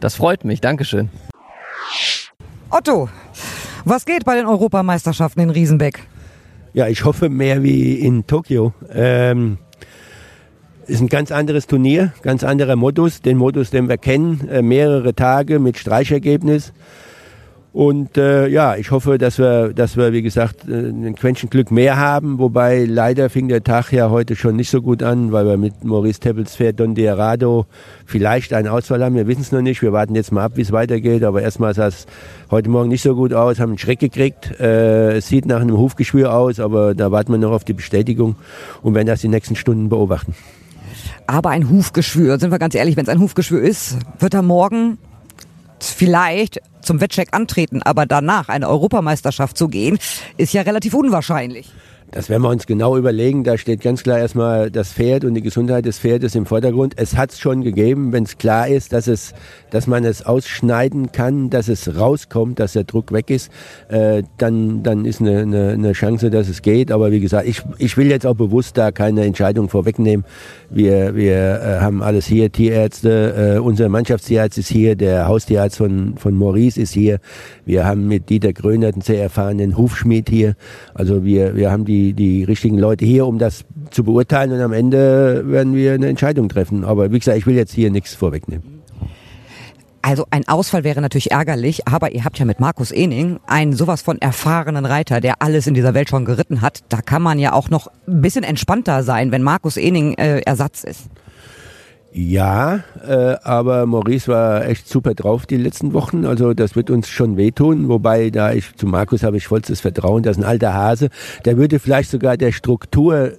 Das 0.01 0.15
freut 0.15 0.43
mich. 0.43 0.59
Dankeschön. 0.59 1.09
Otto, 2.69 3.07
was 3.85 4.05
geht 4.05 4.25
bei 4.25 4.35
den 4.35 4.47
Europameisterschaften 4.47 5.39
in 5.39 5.49
Riesenbeck? 5.49 6.01
Ja, 6.73 6.89
ich 6.89 7.05
hoffe 7.05 7.29
mehr 7.29 7.63
wie 7.63 7.93
in 7.93 8.27
Tokio. 8.27 8.73
Ähm, 8.93 9.59
ist 10.87 11.01
ein 11.01 11.09
ganz 11.09 11.31
anderes 11.31 11.67
Turnier, 11.67 12.13
ganz 12.21 12.43
anderer 12.43 12.75
Modus, 12.75 13.21
den 13.21 13.37
Modus, 13.37 13.69
den 13.69 13.89
wir 13.89 13.97
kennen, 13.97 14.47
äh, 14.49 14.61
mehrere 14.61 15.13
Tage 15.13 15.59
mit 15.59 15.77
Streichergebnis. 15.77 16.73
Und 17.73 18.17
äh, 18.17 18.47
ja, 18.49 18.75
ich 18.75 18.91
hoffe, 18.91 19.17
dass 19.17 19.39
wir, 19.39 19.73
dass 19.73 19.97
wir, 19.97 20.13
wie 20.13 20.21
gesagt, 20.21 20.67
äh, 20.69 20.73
ein 20.73 21.15
Quäntchen 21.15 21.49
Glück 21.49 21.71
mehr 21.71 21.97
haben. 21.97 22.37
Wobei 22.37 22.85
leider 22.85 23.31
fing 23.31 23.47
der 23.47 23.63
Tag 23.63 23.91
ja 23.91 24.11
heute 24.11 24.35
schon 24.35 24.55
nicht 24.55 24.69
so 24.69 24.79
gut 24.83 25.01
an, 25.01 25.31
weil 25.31 25.47
wir 25.47 25.57
mit 25.57 25.83
Maurice 25.83 26.19
Teppels 26.19 26.55
Pferd 26.55 26.79
Don 26.79 26.93
Diarado 26.93 27.65
vielleicht 28.05 28.53
einen 28.53 28.67
Ausfall 28.67 29.03
haben. 29.03 29.15
Wir 29.15 29.25
wissen 29.25 29.41
es 29.41 29.51
noch 29.51 29.63
nicht. 29.63 29.81
Wir 29.81 29.91
warten 29.91 30.13
jetzt 30.13 30.31
mal 30.31 30.43
ab, 30.43 30.51
wie 30.53 30.61
es 30.61 30.71
weitergeht. 30.71 31.23
Aber 31.23 31.41
erstmal 31.41 31.73
sah 31.73 31.87
es 31.87 32.05
heute 32.51 32.69
Morgen 32.69 32.89
nicht 32.89 33.01
so 33.01 33.15
gut 33.15 33.33
aus, 33.33 33.59
haben 33.59 33.71
einen 33.71 33.79
Schreck 33.79 33.99
gekriegt. 33.99 34.51
Äh, 34.59 35.17
es 35.17 35.27
sieht 35.27 35.47
nach 35.47 35.61
einem 35.61 35.77
Hufgeschwür 35.77 36.31
aus, 36.31 36.59
aber 36.59 36.93
da 36.93 37.11
warten 37.11 37.31
wir 37.31 37.39
noch 37.39 37.53
auf 37.53 37.63
die 37.63 37.73
Bestätigung 37.73 38.35
und 38.83 38.93
werden 38.93 39.07
das 39.07 39.21
die 39.21 39.29
nächsten 39.29 39.55
Stunden 39.55 39.89
beobachten. 39.89 40.35
Aber 41.27 41.49
ein 41.49 41.69
Hufgeschwür, 41.69 42.39
sind 42.39 42.51
wir 42.51 42.59
ganz 42.59 42.75
ehrlich, 42.75 42.95
wenn 42.95 43.03
es 43.03 43.09
ein 43.09 43.19
Hufgeschwür 43.19 43.61
ist, 43.61 43.97
wird 44.19 44.33
er 44.33 44.41
morgen 44.41 44.97
vielleicht 45.79 46.61
zum 46.81 47.01
Wettcheck 47.01 47.29
antreten, 47.31 47.81
aber 47.81 48.05
danach 48.05 48.49
eine 48.49 48.67
Europameisterschaft 48.67 49.57
zu 49.57 49.67
gehen, 49.67 49.97
ist 50.37 50.53
ja 50.53 50.61
relativ 50.61 50.93
unwahrscheinlich. 50.93 51.71
Das 52.13 52.29
werden 52.29 52.43
wir 52.43 52.49
uns 52.49 52.67
genau 52.67 52.95
überlegen. 52.95 53.43
Da 53.43 53.57
steht 53.57 53.81
ganz 53.81 54.03
klar 54.03 54.19
erstmal 54.19 54.69
das 54.69 54.93
Pferd 54.93 55.25
und 55.25 55.33
die 55.33 55.41
Gesundheit 55.41 55.85
des 55.85 55.97
Pferdes 55.97 56.35
im 56.35 56.45
Vordergrund. 56.45 56.93
Es 56.95 57.17
hat 57.17 57.31
es 57.31 57.39
schon 57.39 57.63
gegeben, 57.63 58.13
wenn 58.13 58.23
es 58.23 58.37
klar 58.37 58.67
ist, 58.67 58.93
dass 58.93 59.07
es, 59.07 59.33
dass 59.71 59.87
man 59.87 60.05
es 60.05 60.23
ausschneiden 60.23 61.11
kann, 61.11 61.49
dass 61.49 61.69
es 61.69 61.97
rauskommt, 61.97 62.59
dass 62.59 62.73
der 62.73 62.83
Druck 62.83 63.11
weg 63.13 63.31
ist, 63.31 63.51
äh, 63.89 64.21
dann, 64.37 64.83
dann 64.83 65.05
ist 65.05 65.21
eine, 65.21 65.39
eine, 65.39 65.69
eine 65.69 65.93
Chance, 65.93 66.29
dass 66.29 66.49
es 66.49 66.61
geht. 66.61 66.91
Aber 66.91 67.11
wie 67.11 67.19
gesagt, 67.19 67.47
ich, 67.47 67.63
ich 67.79 67.97
will 67.97 68.11
jetzt 68.11 68.27
auch 68.27 68.35
bewusst 68.35 68.77
da 68.77 68.91
keine 68.91 69.25
Entscheidung 69.25 69.67
vorwegnehmen. 69.67 70.23
Wir, 70.69 71.15
wir 71.15 71.33
äh, 71.35 71.79
haben 71.79 72.03
alles 72.03 72.27
hier, 72.27 72.51
Tierärzte, 72.51 73.55
äh, 73.55 73.59
unser 73.59 73.89
Mannschaftstierarzt 73.89 74.59
ist 74.59 74.69
hier, 74.69 74.95
der 74.95 75.27
Haustierarzt 75.27 75.77
von, 75.77 76.13
von 76.17 76.35
Maurice 76.35 76.79
ist 76.79 76.93
hier. 76.93 77.17
Wir 77.65 77.85
haben 77.85 78.07
mit 78.07 78.29
Dieter 78.29 78.53
Grönert 78.53 78.93
einen 78.93 79.01
sehr 79.01 79.23
erfahrenen 79.23 79.77
Hufschmied 79.77 80.29
hier. 80.29 80.55
Also 80.93 81.25
wir, 81.25 81.55
wir 81.55 81.71
haben 81.71 81.85
die 81.85 82.02
die, 82.11 82.43
richtigen 82.43 82.77
Leute 82.77 83.05
hier, 83.05 83.25
um 83.25 83.39
das 83.39 83.63
zu 83.91 84.03
beurteilen 84.03 84.51
und 84.51 84.59
am 84.59 84.73
Ende 84.73 85.43
werden 85.45 85.73
wir 85.73 85.93
eine 85.93 86.07
Entscheidung 86.07 86.49
treffen. 86.49 86.83
Aber 86.83 87.13
wie 87.13 87.19
gesagt, 87.19 87.37
ich 87.37 87.47
will 87.47 87.55
jetzt 87.55 87.71
hier 87.71 87.89
nichts 87.89 88.13
vorwegnehmen. 88.13 88.83
Also 90.05 90.25
ein 90.31 90.45
Ausfall 90.49 90.83
wäre 90.83 90.99
natürlich 90.99 91.31
ärgerlich, 91.31 91.87
aber 91.87 92.11
ihr 92.11 92.25
habt 92.25 92.37
ja 92.37 92.43
mit 92.43 92.59
Markus 92.59 92.91
Ening 92.91 93.39
einen 93.47 93.71
sowas 93.71 94.01
von 94.01 94.19
erfahrenen 94.19 94.85
Reiter, 94.85 95.21
der 95.21 95.41
alles 95.41 95.65
in 95.65 95.75
dieser 95.75 95.93
Welt 95.93 96.09
schon 96.09 96.25
geritten 96.25 96.61
hat. 96.61 96.81
Da 96.89 97.01
kann 97.01 97.21
man 97.21 97.39
ja 97.39 97.53
auch 97.53 97.69
noch 97.69 97.87
ein 98.05 98.21
bisschen 98.21 98.43
entspannter 98.43 99.03
sein, 99.03 99.31
wenn 99.31 99.43
Markus 99.43 99.77
Ening 99.77 100.15
äh, 100.15 100.41
Ersatz 100.41 100.83
ist. 100.83 101.07
Ja, 102.15 102.83
äh, 103.07 103.37
aber 103.41 103.87
Maurice 103.87 104.27
war 104.27 104.67
echt 104.67 104.87
super 104.87 105.15
drauf 105.15 105.47
die 105.47 105.57
letzten 105.57 105.93
Wochen. 105.93 106.25
Also 106.25 106.53
das 106.53 106.75
wird 106.75 106.91
uns 106.91 107.09
schon 107.09 107.37
wehtun. 107.37 107.89
Wobei 107.89 108.29
da 108.29 108.53
ich 108.53 108.75
zu 108.75 108.85
Markus 108.85 109.23
habe 109.23 109.37
ich 109.37 109.47
vollstes 109.47 109.81
Vertrauen. 109.81 110.21
Das 110.21 110.37
ist 110.37 110.43
ein 110.43 110.47
alter 110.47 110.75
Hase. 110.75 111.09
Der 111.45 111.57
würde 111.57 111.79
vielleicht 111.79 112.11
sogar 112.11 112.37
der 112.37 112.51
Struktur 112.51 113.31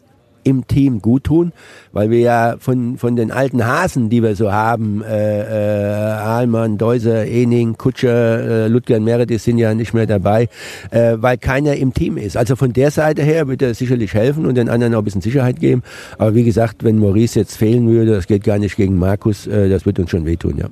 im 0.44 0.66
Team 0.66 1.00
gut 1.00 1.24
tun, 1.24 1.52
weil 1.92 2.10
wir 2.10 2.20
ja 2.20 2.56
von, 2.58 2.98
von 2.98 3.16
den 3.16 3.30
alten 3.30 3.66
Hasen, 3.66 4.10
die 4.10 4.22
wir 4.22 4.36
so 4.36 4.52
haben, 4.52 5.02
äh, 5.02 5.40
äh, 5.40 6.12
Ahlmann, 6.12 6.78
Deuser, 6.78 7.26
Ening, 7.26 7.76
Kutscher, 7.76 8.64
äh, 8.64 8.68
Ludger 8.68 8.96
und 8.96 9.04
Meredith 9.04 9.42
sind 9.42 9.58
ja 9.58 9.74
nicht 9.74 9.94
mehr 9.94 10.06
dabei, 10.06 10.48
äh, 10.90 11.16
weil 11.16 11.38
keiner 11.38 11.76
im 11.76 11.92
Team 11.92 12.16
ist. 12.16 12.36
Also 12.36 12.56
von 12.56 12.72
der 12.72 12.90
Seite 12.90 13.22
her 13.22 13.48
wird 13.48 13.62
er 13.62 13.74
sicherlich 13.74 14.14
helfen 14.14 14.46
und 14.46 14.54
den 14.54 14.68
anderen 14.68 14.94
auch 14.94 14.98
ein 14.98 15.04
bisschen 15.04 15.20
Sicherheit 15.20 15.58
geben. 15.58 15.82
Aber 16.18 16.34
wie 16.34 16.44
gesagt, 16.44 16.84
wenn 16.84 16.98
Maurice 16.98 17.38
jetzt 17.38 17.56
fehlen 17.56 17.88
würde, 17.88 18.12
das 18.12 18.26
geht 18.26 18.44
gar 18.44 18.58
nicht 18.58 18.76
gegen 18.76 18.98
Markus, 18.98 19.46
äh, 19.46 19.68
das 19.68 19.86
wird 19.86 19.98
uns 19.98 20.10
schon 20.10 20.26
wehtun, 20.26 20.58
ja. 20.58 20.66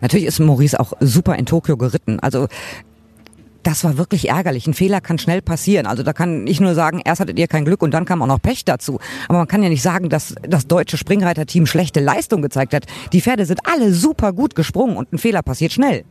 Natürlich 0.00 0.26
ist 0.26 0.40
Maurice 0.40 0.78
auch 0.78 0.92
super 1.00 1.36
in 1.36 1.46
Tokio 1.46 1.76
geritten. 1.76 2.20
Also 2.20 2.48
das 3.66 3.82
war 3.82 3.98
wirklich 3.98 4.28
ärgerlich. 4.28 4.66
Ein 4.68 4.74
Fehler 4.74 5.00
kann 5.00 5.18
schnell 5.18 5.42
passieren. 5.42 5.86
Also 5.86 6.04
da 6.04 6.12
kann 6.12 6.46
ich 6.46 6.60
nur 6.60 6.74
sagen, 6.74 7.02
erst 7.04 7.20
hattet 7.20 7.36
ihr 7.36 7.48
kein 7.48 7.64
Glück 7.64 7.82
und 7.82 7.92
dann 7.92 8.04
kam 8.04 8.22
auch 8.22 8.28
noch 8.28 8.40
Pech 8.40 8.64
dazu. 8.64 9.00
Aber 9.28 9.38
man 9.38 9.48
kann 9.48 9.62
ja 9.62 9.68
nicht 9.68 9.82
sagen, 9.82 10.08
dass 10.08 10.36
das 10.48 10.68
deutsche 10.68 10.96
Springreiterteam 10.96 11.66
schlechte 11.66 11.98
Leistung 11.98 12.42
gezeigt 12.42 12.74
hat. 12.74 12.84
Die 13.12 13.20
Pferde 13.20 13.44
sind 13.44 13.60
alle 13.64 13.92
super 13.92 14.32
gut 14.32 14.54
gesprungen 14.54 14.96
und 14.96 15.12
ein 15.12 15.18
Fehler 15.18 15.42
passiert 15.42 15.72
schnell. 15.72 16.04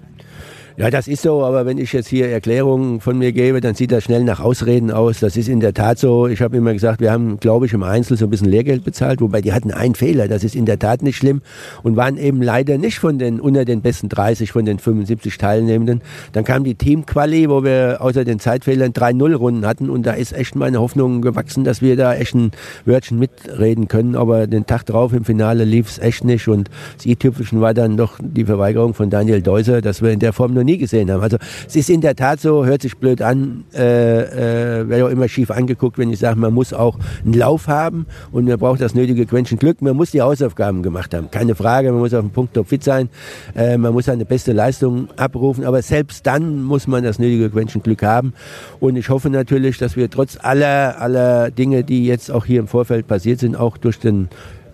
Ja, 0.78 0.90
das 0.90 1.08
ist 1.08 1.22
so, 1.22 1.42
aber 1.46 1.66
wenn 1.66 1.78
ich 1.78 1.94
jetzt 1.94 2.10
hier 2.10 2.28
Erklärungen 2.28 3.00
von 3.00 3.18
mir 3.18 3.32
gebe, 3.32 3.62
dann 3.62 3.76
sieht 3.76 3.94
das 3.94 4.04
schnell 4.04 4.26
nach 4.26 4.42
Ausreden 4.42 4.92
aus. 4.92 5.22
Das 5.22 5.38
ist 5.38 5.48
in 5.48 5.62
der 5.62 5.74
Tat 5.74 6.00
so. 6.00 6.28
Ich 6.28 6.42
habe 6.42 6.58
immer 6.58 6.74
gesagt, 6.74 7.00
wir 7.00 7.14
haben, 7.14 7.40
glaube 7.40 7.66
ich, 7.66 7.72
im 7.72 7.82
Einzel 7.82 8.18
so 8.18 8.26
ein 8.26 8.30
bisschen 8.30 8.50
Lehrgeld 8.50 8.84
bezahlt, 8.84 9.22
wobei 9.22 9.40
die 9.40 9.54
hatten 9.54 9.72
einen 9.72 9.96
Fehler. 9.96 10.28
Das 10.28 10.44
ist 10.44 10.54
in 10.54 10.66
der 10.66 10.78
Tat 10.78 11.02
nicht 11.02 11.16
schlimm 11.16 11.42
und 11.84 11.96
waren 11.96 12.18
eben 12.18 12.42
leider 12.42 12.78
nicht 12.78 13.00
von 13.00 13.18
den 13.18 13.40
unter 13.40 13.64
den 13.64 13.80
besten 13.80 14.10
30 14.10 14.52
von 14.52 14.66
den 14.66 14.78
75 14.78 15.38
Teilnehmenden. 15.38 16.02
Dann 16.34 16.44
kam 16.44 16.66
die 16.66 16.76
Teamquali, 16.76 17.50
wo 17.50 17.64
wir 17.64 18.00
außer 18.02 18.26
den 18.26 18.40
Zeitfehlern 18.40 18.92
3-0-Runden 18.92 19.66
hatten 19.66 19.90
und 19.90 20.06
da 20.06 20.12
ist 20.12 20.34
echt 20.34 20.58
meine 20.58 20.82
Hoffnung 20.82 21.22
gewachsen, 21.22 21.64
dass 21.64 21.82
wir 21.82 21.96
da 21.96 22.16
echt 22.16 22.36
ein 22.36 22.52
Wörtchen 22.84 23.18
mitreden 23.18 23.88
können. 23.88 24.18
Aber 24.18 24.46
den 24.46 24.66
Tag 24.66 24.86
drauf 24.88 25.14
im 25.14 25.24
Finale 25.24 25.64
lief 25.64 25.88
es 25.90 26.00
echt 26.00 26.26
nicht 26.26 26.50
und 26.50 26.70
das 26.98 27.06
i-Typischen 27.06 27.62
war 27.62 27.74
dann 27.74 27.96
doch 27.96 28.20
die 28.22 28.44
Verweigerung 28.44 28.94
von 28.94 29.10
Daniel 29.10 29.42
Deuser, 29.42 29.82
dass 29.82 30.02
wir 30.02 30.12
in 30.12 30.20
der 30.20 30.34
Form 30.34 30.54
nur 30.54 30.65
nie 30.66 30.78
gesehen 30.78 31.12
haben. 31.12 31.22
Also 31.22 31.38
es 31.68 31.76
ist 31.76 31.90
in 31.90 32.02
der 32.02 32.16
Tat 32.16 32.40
so, 32.40 32.66
hört 32.66 32.82
sich 32.82 32.98
blöd 32.98 33.22
an, 33.22 33.64
äh, 33.74 34.82
äh, 34.82 34.90
werde 34.90 35.06
auch 35.06 35.10
immer 35.10 35.28
schief 35.28 35.52
angeguckt, 35.52 35.98
wenn 35.98 36.12
ich 36.12 36.20
sage, 36.20 36.40
man 36.40 36.54
muss 36.54 36.74
auch 36.74 36.98
einen 37.24 37.34
Lauf 37.34 37.68
haben 37.68 38.06
und 38.32 38.46
man 38.46 38.58
braucht 38.58 38.82
das 38.82 38.96
nötige 38.96 39.26
Quäntchen 39.26 39.58
Glück. 39.58 39.82
Man 39.82 39.96
muss 39.96 40.12
die 40.12 40.22
Hausaufgaben 40.22 40.84
gemacht 40.84 41.14
haben, 41.14 41.32
keine 41.32 41.56
Frage. 41.56 41.92
Man 41.92 42.00
muss 42.00 42.14
auf 42.14 42.22
dem 42.22 42.32
Punkt 42.32 42.54
top 42.54 42.68
fit 42.68 42.84
sein, 42.84 43.10
äh, 43.56 43.78
man 43.78 43.94
muss 43.94 44.10
eine 44.10 44.26
beste 44.26 44.54
Leistung 44.54 45.10
abrufen, 45.16 45.64
aber 45.64 45.82
selbst 45.82 46.26
dann 46.28 46.64
muss 46.64 46.88
man 46.88 47.04
das 47.04 47.20
nötige 47.20 47.50
Quäntchen 47.50 47.82
Glück 47.82 48.04
haben. 48.04 48.34
Und 48.80 48.96
ich 48.96 49.10
hoffe 49.10 49.30
natürlich, 49.30 49.78
dass 49.78 49.96
wir 49.96 50.10
trotz 50.10 50.38
aller 50.42 51.00
aller 51.00 51.52
Dinge, 51.52 51.84
die 51.84 52.06
jetzt 52.06 52.32
auch 52.32 52.46
hier 52.46 52.60
im 52.60 52.68
Vorfeld 52.68 53.08
passiert 53.08 53.40
sind, 53.40 53.56
auch 53.56 53.78
durch 53.78 54.00
den 54.00 54.30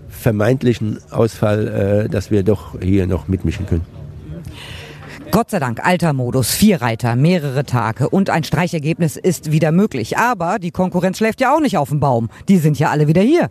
vermeintlichen 0.09 0.99
Ausfall, 1.09 2.05
äh, 2.05 2.09
dass 2.09 2.31
wir 2.31 2.43
doch 2.43 2.79
hier 2.81 3.07
noch 3.07 3.27
mitmischen 3.27 3.65
können. 3.65 4.00
Gott 5.31 5.49
sei 5.49 5.59
Dank, 5.59 5.79
alter 5.81 6.11
Modus, 6.11 6.51
vier 6.51 6.81
Reiter, 6.81 7.15
mehrere 7.15 7.63
Tage 7.63 8.09
und 8.09 8.29
ein 8.29 8.43
Streichergebnis 8.43 9.15
ist 9.15 9.53
wieder 9.53 9.71
möglich. 9.71 10.17
Aber 10.17 10.59
die 10.59 10.71
Konkurrenz 10.71 11.19
schläft 11.19 11.39
ja 11.39 11.55
auch 11.55 11.61
nicht 11.61 11.77
auf 11.77 11.87
dem 11.87 12.01
Baum. 12.01 12.29
Die 12.49 12.57
sind 12.57 12.77
ja 12.77 12.89
alle 12.89 13.07
wieder 13.07 13.21
hier. 13.21 13.49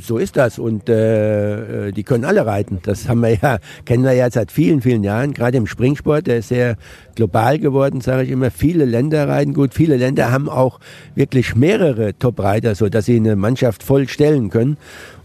So 0.00 0.18
ist 0.18 0.36
das 0.36 0.58
und 0.58 0.88
äh, 0.88 1.92
die 1.92 2.02
können 2.02 2.24
alle 2.24 2.44
reiten. 2.44 2.80
Das 2.82 3.08
haben 3.08 3.20
wir 3.20 3.36
ja, 3.36 3.58
kennen 3.84 4.02
wir 4.02 4.14
ja 4.14 4.28
seit 4.32 4.50
vielen, 4.50 4.82
vielen 4.82 5.04
Jahren. 5.04 5.32
Gerade 5.32 5.58
im 5.58 5.68
Springsport, 5.68 6.26
der 6.26 6.38
ist 6.38 6.48
sehr 6.48 6.74
global 7.14 7.60
geworden, 7.60 8.00
sage 8.00 8.24
ich 8.24 8.30
immer. 8.30 8.50
Viele 8.50 8.84
Länder 8.84 9.28
reiten 9.28 9.54
gut. 9.54 9.74
Viele 9.74 9.96
Länder 9.96 10.32
haben 10.32 10.48
auch 10.48 10.80
wirklich 11.14 11.54
mehrere 11.54 12.18
Top-Reiter, 12.18 12.74
so 12.74 12.88
dass 12.88 13.04
sie 13.04 13.14
eine 13.14 13.36
Mannschaft 13.36 13.84
voll 13.84 14.08
stellen 14.08 14.50
können. 14.50 14.76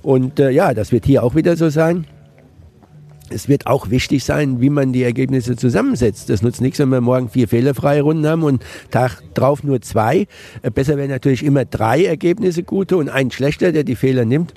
Und 0.04 0.40
äh, 0.40 0.52
ja, 0.52 0.76
das 0.76 0.92
wird 0.92 1.08
hier 1.08 1.24
auch 1.24 1.34
wieder 1.34 1.58
so 1.58 1.70
sein 1.70 2.06
es 3.34 3.48
wird 3.48 3.68
auch 3.68 3.90
wichtig 3.90 4.24
sein, 4.24 4.62
wie 4.62 4.70
man 4.70 4.94
die 4.94 5.04
Ergebnisse 5.04 5.56
zusammensetzt. 5.56 6.30
Das 6.30 6.42
nutzt 6.42 6.62
nichts, 6.62 6.80
wenn 6.80 6.90
wir 6.90 7.02
morgen 7.02 7.30
vier 7.30 7.48
fehlerfreie 7.48 8.02
Runden 8.02 8.28
haben 8.28 8.44
und 8.44 8.64
Tag 8.92 9.22
drauf 9.34 9.64
nur 9.64 9.82
zwei. 9.82 10.28
Äh, 10.62 10.72
besser 10.72 10.98
wäre 10.98 11.08
natürlich 11.08 11.44
immer 11.44 11.66
drei 11.66 12.06
Ergebnisse 12.06 12.64
gute 12.64 12.98
und 12.98 13.10
ein 13.10 13.32
schlechter, 13.32 13.72
der 13.72 13.84
die 13.84 13.96
Fehler 13.96 14.26
nimmt. 14.26 14.54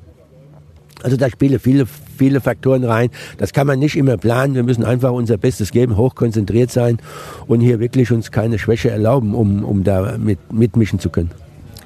Also 1.02 1.16
da 1.16 1.28
spielen 1.28 1.58
viele, 1.58 1.86
viele 1.86 2.40
Faktoren 2.40 2.84
rein. 2.84 3.10
Das 3.36 3.52
kann 3.52 3.66
man 3.66 3.78
nicht 3.78 3.96
immer 3.96 4.16
planen. 4.16 4.54
Wir 4.54 4.62
müssen 4.62 4.84
einfach 4.84 5.12
unser 5.12 5.36
Bestes 5.36 5.70
geben, 5.70 5.96
hochkonzentriert 5.96 6.70
sein 6.70 6.98
und 7.46 7.60
hier 7.60 7.78
wirklich 7.78 8.10
uns 8.10 8.30
keine 8.30 8.58
Schwäche 8.58 8.90
erlauben, 8.90 9.34
um, 9.34 9.64
um 9.64 9.84
da 9.84 10.16
mit, 10.16 10.38
mitmischen 10.52 10.98
zu 10.98 11.10
können. 11.10 11.30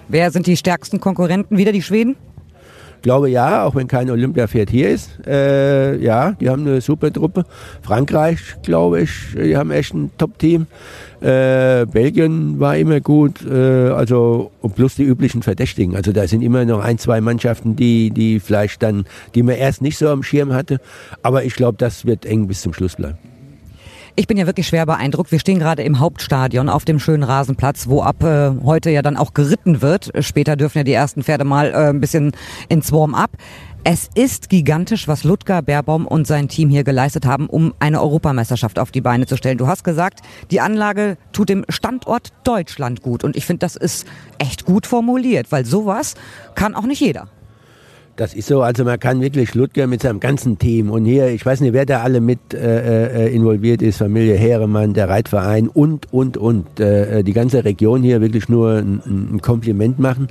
Wer 0.07 0.31
sind 0.31 0.47
die 0.47 0.57
stärksten 0.57 1.01
Konkurrenten? 1.01 1.59
Wieder 1.59 1.73
die 1.73 1.83
Schweden? 1.83 2.17
Glaube 3.03 3.31
ja, 3.31 3.65
auch 3.65 3.75
wenn 3.75 3.89
kein 3.89 4.11
Olympiapferd 4.11 4.71
hier 4.71 4.91
ist. 4.91 5.11
Äh, 5.27 5.97
ja, 6.03 6.33
die 6.33 6.49
haben 6.49 6.67
eine 6.67 6.81
super 6.81 7.13
Truppe. 7.13 7.45
Frankreich, 7.83 8.39
glaube 8.63 9.03
ich, 9.03 9.11
die 9.35 9.57
haben 9.57 9.71
echt 9.71 9.95
ein 9.95 10.11
Top-Team. 10.19 10.67
Äh, 11.21 11.87
Belgien 11.87 12.61
war 12.61 12.77
immer 12.77 13.01
gut, 13.01 13.45
äh, 13.45 13.89
also 13.91 14.53
und 14.61 14.77
plus 14.77 14.95
die 14.95 15.03
üblichen 15.03 15.43
Verdächtigen. 15.43 15.97
Also 15.97 16.13
da 16.13 16.29
sind 16.29 16.43
immer 16.43 16.65
noch 16.65 16.83
ein, 16.83 16.99
zwei 16.99 17.21
Mannschaften, 17.21 17.75
die, 17.75 18.11
die 18.11 18.39
vielleicht 18.39 18.83
dann, 18.83 19.05
die 19.35 19.43
man 19.43 19.57
erst 19.57 19.83
nicht 19.83 19.99
so 19.99 20.09
am 20.09 20.23
Schirm 20.23 20.53
hatte. 20.53 20.81
Aber 21.23 21.45
ich 21.45 21.55
glaube, 21.55 21.79
das 21.79 22.07
wird 22.07 22.25
eng 22.25 22.47
bis 22.47 22.61
zum 22.61 22.73
Schluss 22.73 22.97
bleiben. 22.97 23.19
Ich 24.19 24.27
bin 24.27 24.37
ja 24.37 24.47
wirklich 24.47 24.67
schwer 24.67 24.85
beeindruckt. 24.85 25.31
Wir 25.31 25.39
stehen 25.39 25.61
gerade 25.61 25.85
im 25.85 26.01
Hauptstadion 26.01 26.69
auf 26.69 26.85
dem 26.85 26.99
schönen 26.99 27.23
Rasenplatz, 27.23 27.87
wo 27.87 28.03
ab 28.03 28.25
äh, 28.25 28.51
heute 28.65 28.91
ja 28.91 29.01
dann 29.01 29.17
auch 29.17 29.33
geritten 29.33 29.81
wird. 29.81 30.11
Später 30.25 30.57
dürfen 30.57 30.79
ja 30.79 30.83
die 30.83 30.93
ersten 30.93 31.23
Pferde 31.23 31.45
mal 31.45 31.69
äh, 31.69 31.91
ein 31.91 32.01
bisschen 32.01 32.33
ins 32.69 32.91
Warm-up. 32.91 33.31
Es 33.85 34.11
ist 34.17 34.49
gigantisch, 34.51 35.07
was 35.07 35.23
Ludger 35.23 35.63
Baerbaum 35.63 36.05
und 36.05 36.27
sein 36.27 36.49
Team 36.49 36.69
hier 36.69 36.83
geleistet 36.83 37.27
haben, 37.27 37.47
um 37.47 37.75
eine 37.79 38.03
Europameisterschaft 38.03 38.81
auf 38.81 38.91
die 38.91 39.03
Beine 39.03 39.27
zu 39.27 39.37
stellen. 39.37 39.57
Du 39.57 39.69
hast 39.69 39.85
gesagt, 39.85 40.19
die 40.51 40.61
Anlage 40.61 41.17
tut 41.31 41.49
dem 41.49 41.65
Standort 41.69 42.33
Deutschland 42.43 43.03
gut. 43.03 43.23
Und 43.23 43.37
ich 43.37 43.47
finde, 43.47 43.61
das 43.61 43.77
ist 43.77 44.05
echt 44.39 44.65
gut 44.65 44.89
formuliert, 44.89 45.53
weil 45.53 45.65
sowas 45.65 46.17
kann 46.57 46.75
auch 46.75 46.87
nicht 46.87 47.01
jeder. 47.01 47.29
Das 48.19 48.35
ist 48.35 48.49
so, 48.49 48.63
also 48.63 48.83
man 48.83 48.99
kann 48.99 49.21
wirklich 49.21 49.55
Ludger 49.55 49.87
mit 49.87 50.03
seinem 50.03 50.19
ganzen 50.19 50.59
Team 50.59 50.91
und 50.91 51.05
hier, 51.05 51.29
ich 51.29 51.47
weiß 51.47 51.61
nicht, 51.61 51.73
wer 51.73 51.87
da 51.87 52.03
alle 52.03 52.21
mit 52.21 52.53
äh, 52.53 53.27
äh 53.27 53.33
involviert 53.33 53.81
ist, 53.81 53.99
Familie 53.99 54.35
Heeremann, 54.35 54.93
der 54.93 55.09
Reitverein 55.09 55.69
und, 55.69 56.13
und, 56.13 56.37
und, 56.37 56.81
äh, 56.81 57.23
die 57.23 57.33
ganze 57.33 57.65
Region 57.65 58.03
hier 58.03 58.21
wirklich 58.21 58.49
nur 58.49 58.73
ein, 58.73 59.03
ein 59.07 59.41
Kompliment 59.41 60.01
machen 60.01 60.27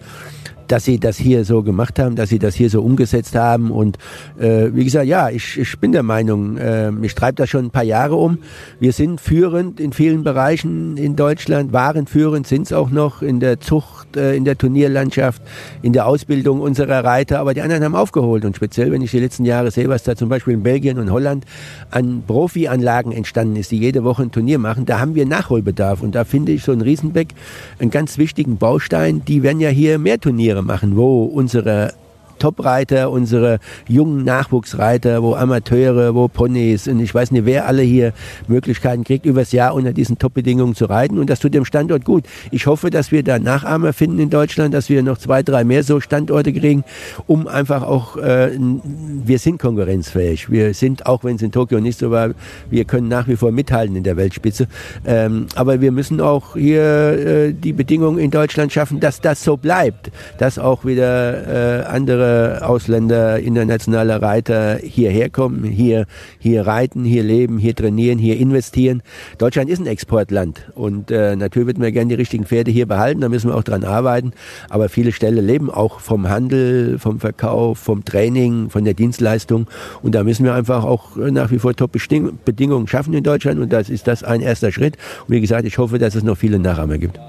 dass 0.68 0.86
sie 0.86 1.00
das 1.00 1.18
hier 1.18 1.46
so 1.46 1.64
gemacht 1.64 2.00
haben, 2.00 2.16
dass 2.16 2.30
sie 2.30 2.40
das 2.40 2.56
hier 2.56 2.70
so 2.70 2.82
umgesetzt 2.82 3.36
haben. 3.36 3.72
Und 3.72 3.98
äh, 4.40 4.70
wie 4.74 4.84
gesagt, 4.84 5.08
ja, 5.08 5.30
ich, 5.30 5.58
ich 5.58 5.80
bin 5.80 5.92
der 5.92 6.04
Meinung, 6.04 6.58
äh, 6.58 6.92
ich 7.02 7.16
treibe 7.16 7.36
das 7.36 7.50
schon 7.50 7.66
ein 7.66 7.72
paar 7.72 7.84
Jahre 7.84 8.16
um. 8.16 8.40
Wir 8.80 8.94
sind 8.94 9.22
führend 9.22 9.80
in 9.80 9.94
vielen 9.94 10.24
Bereichen 10.24 10.98
in 10.98 11.16
Deutschland, 11.16 11.74
waren 11.74 12.08
führend, 12.08 12.48
sind 12.48 12.64
es 12.64 12.74
auch 12.74 12.90
noch 12.90 13.22
in 13.22 13.40
der 13.40 13.60
Zucht, 13.60 14.18
äh, 14.18 14.36
in 14.36 14.46
der 14.46 14.58
Turnierlandschaft, 14.58 15.42
in 15.82 15.94
der 15.94 16.06
Ausbildung 16.06 16.62
unserer 16.62 17.04
Reiter, 17.04 17.40
aber 17.40 17.54
die 17.54 17.62
anderen 17.62 17.84
haben 17.84 17.96
aufgeholt. 17.96 18.46
Und 18.46 18.56
speziell, 18.56 18.92
wenn 18.92 19.02
ich 19.02 19.12
die 19.12 19.20
letzten 19.20 19.46
Jahre 19.46 19.72
sehe, 19.72 19.90
was 19.90 20.04
da 20.04 20.16
zum 20.16 20.30
Beispiel 20.30 20.54
in 20.54 20.64
Belgien 20.64 21.00
und 21.00 21.12
Holland 21.12 21.46
an 21.92 22.24
Profianlagen 22.26 23.12
entstanden 23.12 23.56
ist, 23.56 23.72
die 23.72 23.80
jede 23.80 24.04
Woche 24.04 24.24
ein 24.24 24.32
Turnier 24.32 24.60
machen, 24.60 24.86
da 24.86 25.00
haben 25.00 25.16
wir 25.16 25.26
Nachholbedarf. 25.26 26.02
Und 26.02 26.16
da 26.16 26.24
finde 26.24 26.52
ich 26.52 26.64
so 26.64 26.72
ein 26.72 26.82
Riesenbeck 26.82 27.30
einen 27.80 27.92
ganz 27.92 28.18
wichtigen 28.18 28.58
Baustein. 28.58 29.24
Die 29.26 29.44
werden 29.44 29.60
ja 29.60 29.70
hier 29.70 29.98
mehr 29.98 30.20
Turniere 30.20 30.57
machen, 30.62 30.96
wo 30.96 31.24
unsere 31.26 31.94
Top-Reiter, 32.38 33.12
unsere 33.12 33.60
jungen 33.88 34.24
Nachwuchsreiter, 34.24 35.24
wo 35.24 35.36
Amateure, 35.36 36.16
wo 36.16 36.28
Ponys 36.28 36.88
und 36.88 37.00
ich 37.00 37.14
weiß 37.14 37.32
nicht, 37.32 37.46
wer 37.46 37.68
alle 37.68 37.82
hier 37.82 38.14
Möglichkeiten 38.48 39.04
kriegt, 39.04 39.26
übers 39.26 39.52
Jahr 39.52 39.74
unter 39.74 39.94
diesen 39.94 40.18
Top-Bedingungen 40.18 40.76
zu 40.76 40.86
reiten. 40.86 41.18
Und 41.18 41.30
das 41.30 41.40
tut 41.40 41.54
dem 41.54 41.66
Standort 41.66 42.06
gut. 42.06 42.26
Ich 42.52 42.68
hoffe, 42.68 42.90
dass 42.90 43.12
wir 43.12 43.24
da 43.24 43.40
Nachahmer 43.40 43.94
finden 43.94 44.20
in 44.20 44.30
Deutschland, 44.30 44.74
dass 44.74 44.90
wir 44.90 45.04
noch 45.04 45.18
zwei, 45.18 45.44
drei 45.44 45.64
mehr 45.64 45.84
so 45.84 46.00
Standorte 46.00 46.54
kriegen, 46.54 46.84
um 47.26 47.48
einfach 47.48 47.84
auch, 47.84 48.18
äh, 48.18 48.52
wir 48.58 49.40
sind 49.40 49.60
konkurrenzfähig. 49.60 50.50
Wir 50.50 50.74
sind, 50.74 51.06
auch 51.06 51.24
wenn 51.24 51.36
es 51.36 51.42
in 51.42 51.52
Tokio 51.52 51.80
nicht 51.80 52.00
so 52.00 52.12
war, 52.12 52.32
wir 52.70 52.86
können 52.86 53.08
nach 53.08 53.28
wie 53.28 53.36
vor 53.36 53.52
mithalten 53.52 53.96
in 53.96 54.04
der 54.04 54.18
Weltspitze. 54.18 54.68
Ähm, 55.06 55.48
aber 55.56 55.82
wir 55.82 55.92
müssen 55.92 56.22
auch 56.22 56.56
hier 56.56 56.84
äh, 56.84 57.54
die 57.54 57.74
Bedingungen 57.74 58.20
in 58.20 58.32
Deutschland 58.32 58.72
schaffen, 58.72 59.00
dass 59.00 59.22
das 59.22 59.44
so 59.44 59.58
bleibt, 59.58 60.12
dass 60.38 60.60
auch 60.60 60.86
wieder 60.86 61.82
äh, 61.82 61.86
andere 61.86 62.27
Ausländer, 62.62 63.40
internationale 63.40 64.22
Reiter 64.22 64.78
hierher 64.78 65.30
kommen, 65.30 65.64
hier, 65.64 66.06
hier 66.40 66.66
reiten, 66.68 67.04
hier 67.04 67.24
leben, 67.24 67.58
hier 67.58 67.76
trainieren, 67.76 68.20
hier 68.20 68.38
investieren. 68.38 69.02
Deutschland 69.38 69.70
ist 69.70 69.80
ein 69.80 69.88
Exportland 69.88 70.72
und 70.76 71.12
äh, 71.12 71.36
natürlich 71.36 71.68
würden 71.68 71.84
wir 71.84 71.92
gerne 71.92 72.10
die 72.10 72.16
richtigen 72.16 72.46
Pferde 72.46 72.72
hier 72.72 72.86
behalten, 72.86 73.22
da 73.22 73.30
müssen 73.30 73.50
wir 73.50 73.56
auch 73.56 73.64
dran 73.64 73.84
arbeiten. 73.84 74.32
Aber 74.70 74.90
viele 74.90 75.12
Ställe 75.12 75.42
leben 75.42 75.70
auch 75.70 76.00
vom 76.00 76.30
Handel, 76.30 77.00
vom 77.00 77.20
Verkauf, 77.20 77.80
vom 77.80 78.06
Training, 78.06 78.70
von 78.70 78.86
der 78.86 78.94
Dienstleistung 78.94 79.68
und 80.02 80.16
da 80.16 80.24
müssen 80.24 80.46
wir 80.46 80.54
einfach 80.54 80.84
auch 80.84 81.16
nach 81.16 81.52
wie 81.52 81.60
vor 81.60 81.76
Top-Bedingungen 81.76 82.88
schaffen 82.88 83.14
in 83.14 83.24
Deutschland 83.24 83.60
und 83.60 83.74
das 83.74 83.90
ist 83.90 84.08
das 84.08 84.24
ein 84.24 84.42
erster 84.42 84.72
Schritt. 84.72 84.98
Und 85.28 85.36
wie 85.36 85.42
gesagt, 85.42 85.66
ich 85.66 85.78
hoffe, 85.78 86.00
dass 86.00 86.16
es 86.16 86.24
noch 86.24 86.38
viele 86.38 86.60
Nachahmer 86.60 86.98
gibt. 86.98 87.20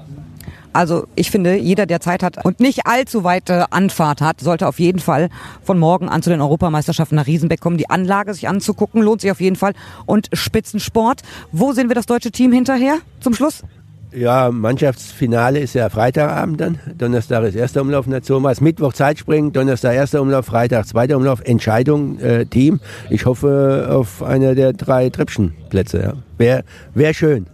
Also 0.73 1.07
ich 1.15 1.31
finde, 1.31 1.55
jeder, 1.57 1.85
der 1.85 1.99
Zeit 1.99 2.23
hat 2.23 2.45
und 2.45 2.59
nicht 2.59 2.85
allzu 2.85 3.23
weite 3.23 3.71
Anfahrt 3.71 4.21
hat, 4.21 4.39
sollte 4.39 4.67
auf 4.67 4.79
jeden 4.79 4.99
Fall 4.99 5.29
von 5.63 5.79
morgen 5.79 6.09
an 6.09 6.21
zu 6.21 6.29
den 6.29 6.41
Europameisterschaften 6.41 7.15
nach 7.15 7.27
Riesenbeck 7.27 7.59
kommen, 7.59 7.77
die 7.77 7.89
Anlage 7.89 8.33
sich 8.33 8.47
anzugucken, 8.47 9.01
lohnt 9.01 9.21
sich 9.21 9.31
auf 9.31 9.41
jeden 9.41 9.55
Fall. 9.55 9.73
Und 10.05 10.29
Spitzensport, 10.33 11.21
wo 11.51 11.73
sehen 11.73 11.89
wir 11.89 11.95
das 11.95 12.05
deutsche 12.05 12.31
Team 12.31 12.51
hinterher 12.51 12.97
zum 13.19 13.33
Schluss? 13.33 13.63
Ja, 14.11 14.49
Mannschaftsfinale 14.51 15.59
ist 15.59 15.75
ja 15.75 15.87
Freitagabend 15.89 16.59
dann. 16.59 16.79
Donnerstag 16.97 17.43
ist 17.43 17.55
erster 17.55 17.81
Umlauf 17.81 18.07
Nationals. 18.07 18.59
Mittwoch 18.59 18.93
Zeitspringen, 18.93 19.53
Donnerstag 19.53 19.93
erster 19.93 20.21
Umlauf, 20.21 20.47
Freitag 20.47 20.87
zweiter 20.87 21.15
Umlauf. 21.15 21.41
Entscheidung, 21.41 22.19
äh, 22.19 22.45
Team. 22.45 22.79
Ich 23.11 23.27
hoffe 23.27 23.87
auf 23.91 24.23
einer 24.23 24.55
der 24.55 24.73
drei 24.73 25.09
Treppchenplätze. 25.09 26.01
Ja. 26.01 26.13
Wäre 26.39 26.63
wär 26.95 27.13
schön. 27.13 27.45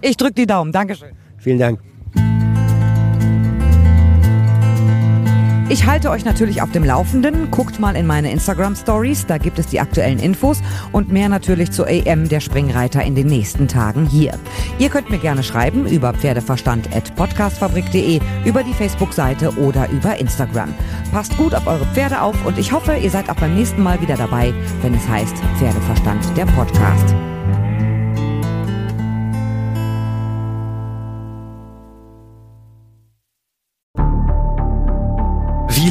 Ich 0.00 0.16
drücke 0.16 0.34
die 0.34 0.46
Daumen. 0.46 0.72
Dankeschön. 0.72 1.10
Vielen 1.38 1.60
Dank. 1.60 1.91
Ich 5.68 5.86
halte 5.86 6.10
euch 6.10 6.24
natürlich 6.24 6.60
auf 6.60 6.72
dem 6.72 6.82
Laufenden. 6.84 7.50
Guckt 7.50 7.80
mal 7.80 7.96
in 7.96 8.06
meine 8.06 8.30
Instagram 8.30 8.76
Stories, 8.76 9.26
da 9.26 9.38
gibt 9.38 9.58
es 9.58 9.68
die 9.68 9.80
aktuellen 9.80 10.18
Infos 10.18 10.60
und 10.92 11.10
mehr 11.10 11.28
natürlich 11.28 11.70
zur 11.70 11.86
AM 11.86 12.28
der 12.28 12.40
Springreiter 12.40 13.02
in 13.02 13.14
den 13.14 13.28
nächsten 13.28 13.68
Tagen 13.68 14.06
hier. 14.06 14.38
Ihr 14.78 14.90
könnt 14.90 15.10
mir 15.10 15.18
gerne 15.18 15.42
schreiben 15.42 15.86
über 15.86 16.12
pferdeverstand.podcastfabrik.de, 16.12 18.20
über 18.44 18.62
die 18.62 18.74
Facebook-Seite 18.74 19.56
oder 19.58 19.88
über 19.90 20.18
Instagram. 20.18 20.74
Passt 21.10 21.36
gut 21.38 21.54
auf 21.54 21.66
eure 21.66 21.86
Pferde 21.86 22.20
auf 22.20 22.44
und 22.44 22.58
ich 22.58 22.72
hoffe, 22.72 22.96
ihr 22.96 23.10
seid 23.10 23.30
auch 23.30 23.36
beim 23.36 23.54
nächsten 23.54 23.82
Mal 23.82 24.00
wieder 24.00 24.16
dabei, 24.16 24.52
wenn 24.82 24.94
es 24.94 25.08
heißt 25.08 25.36
Pferdeverstand 25.58 26.36
der 26.36 26.46
Podcast. 26.46 27.14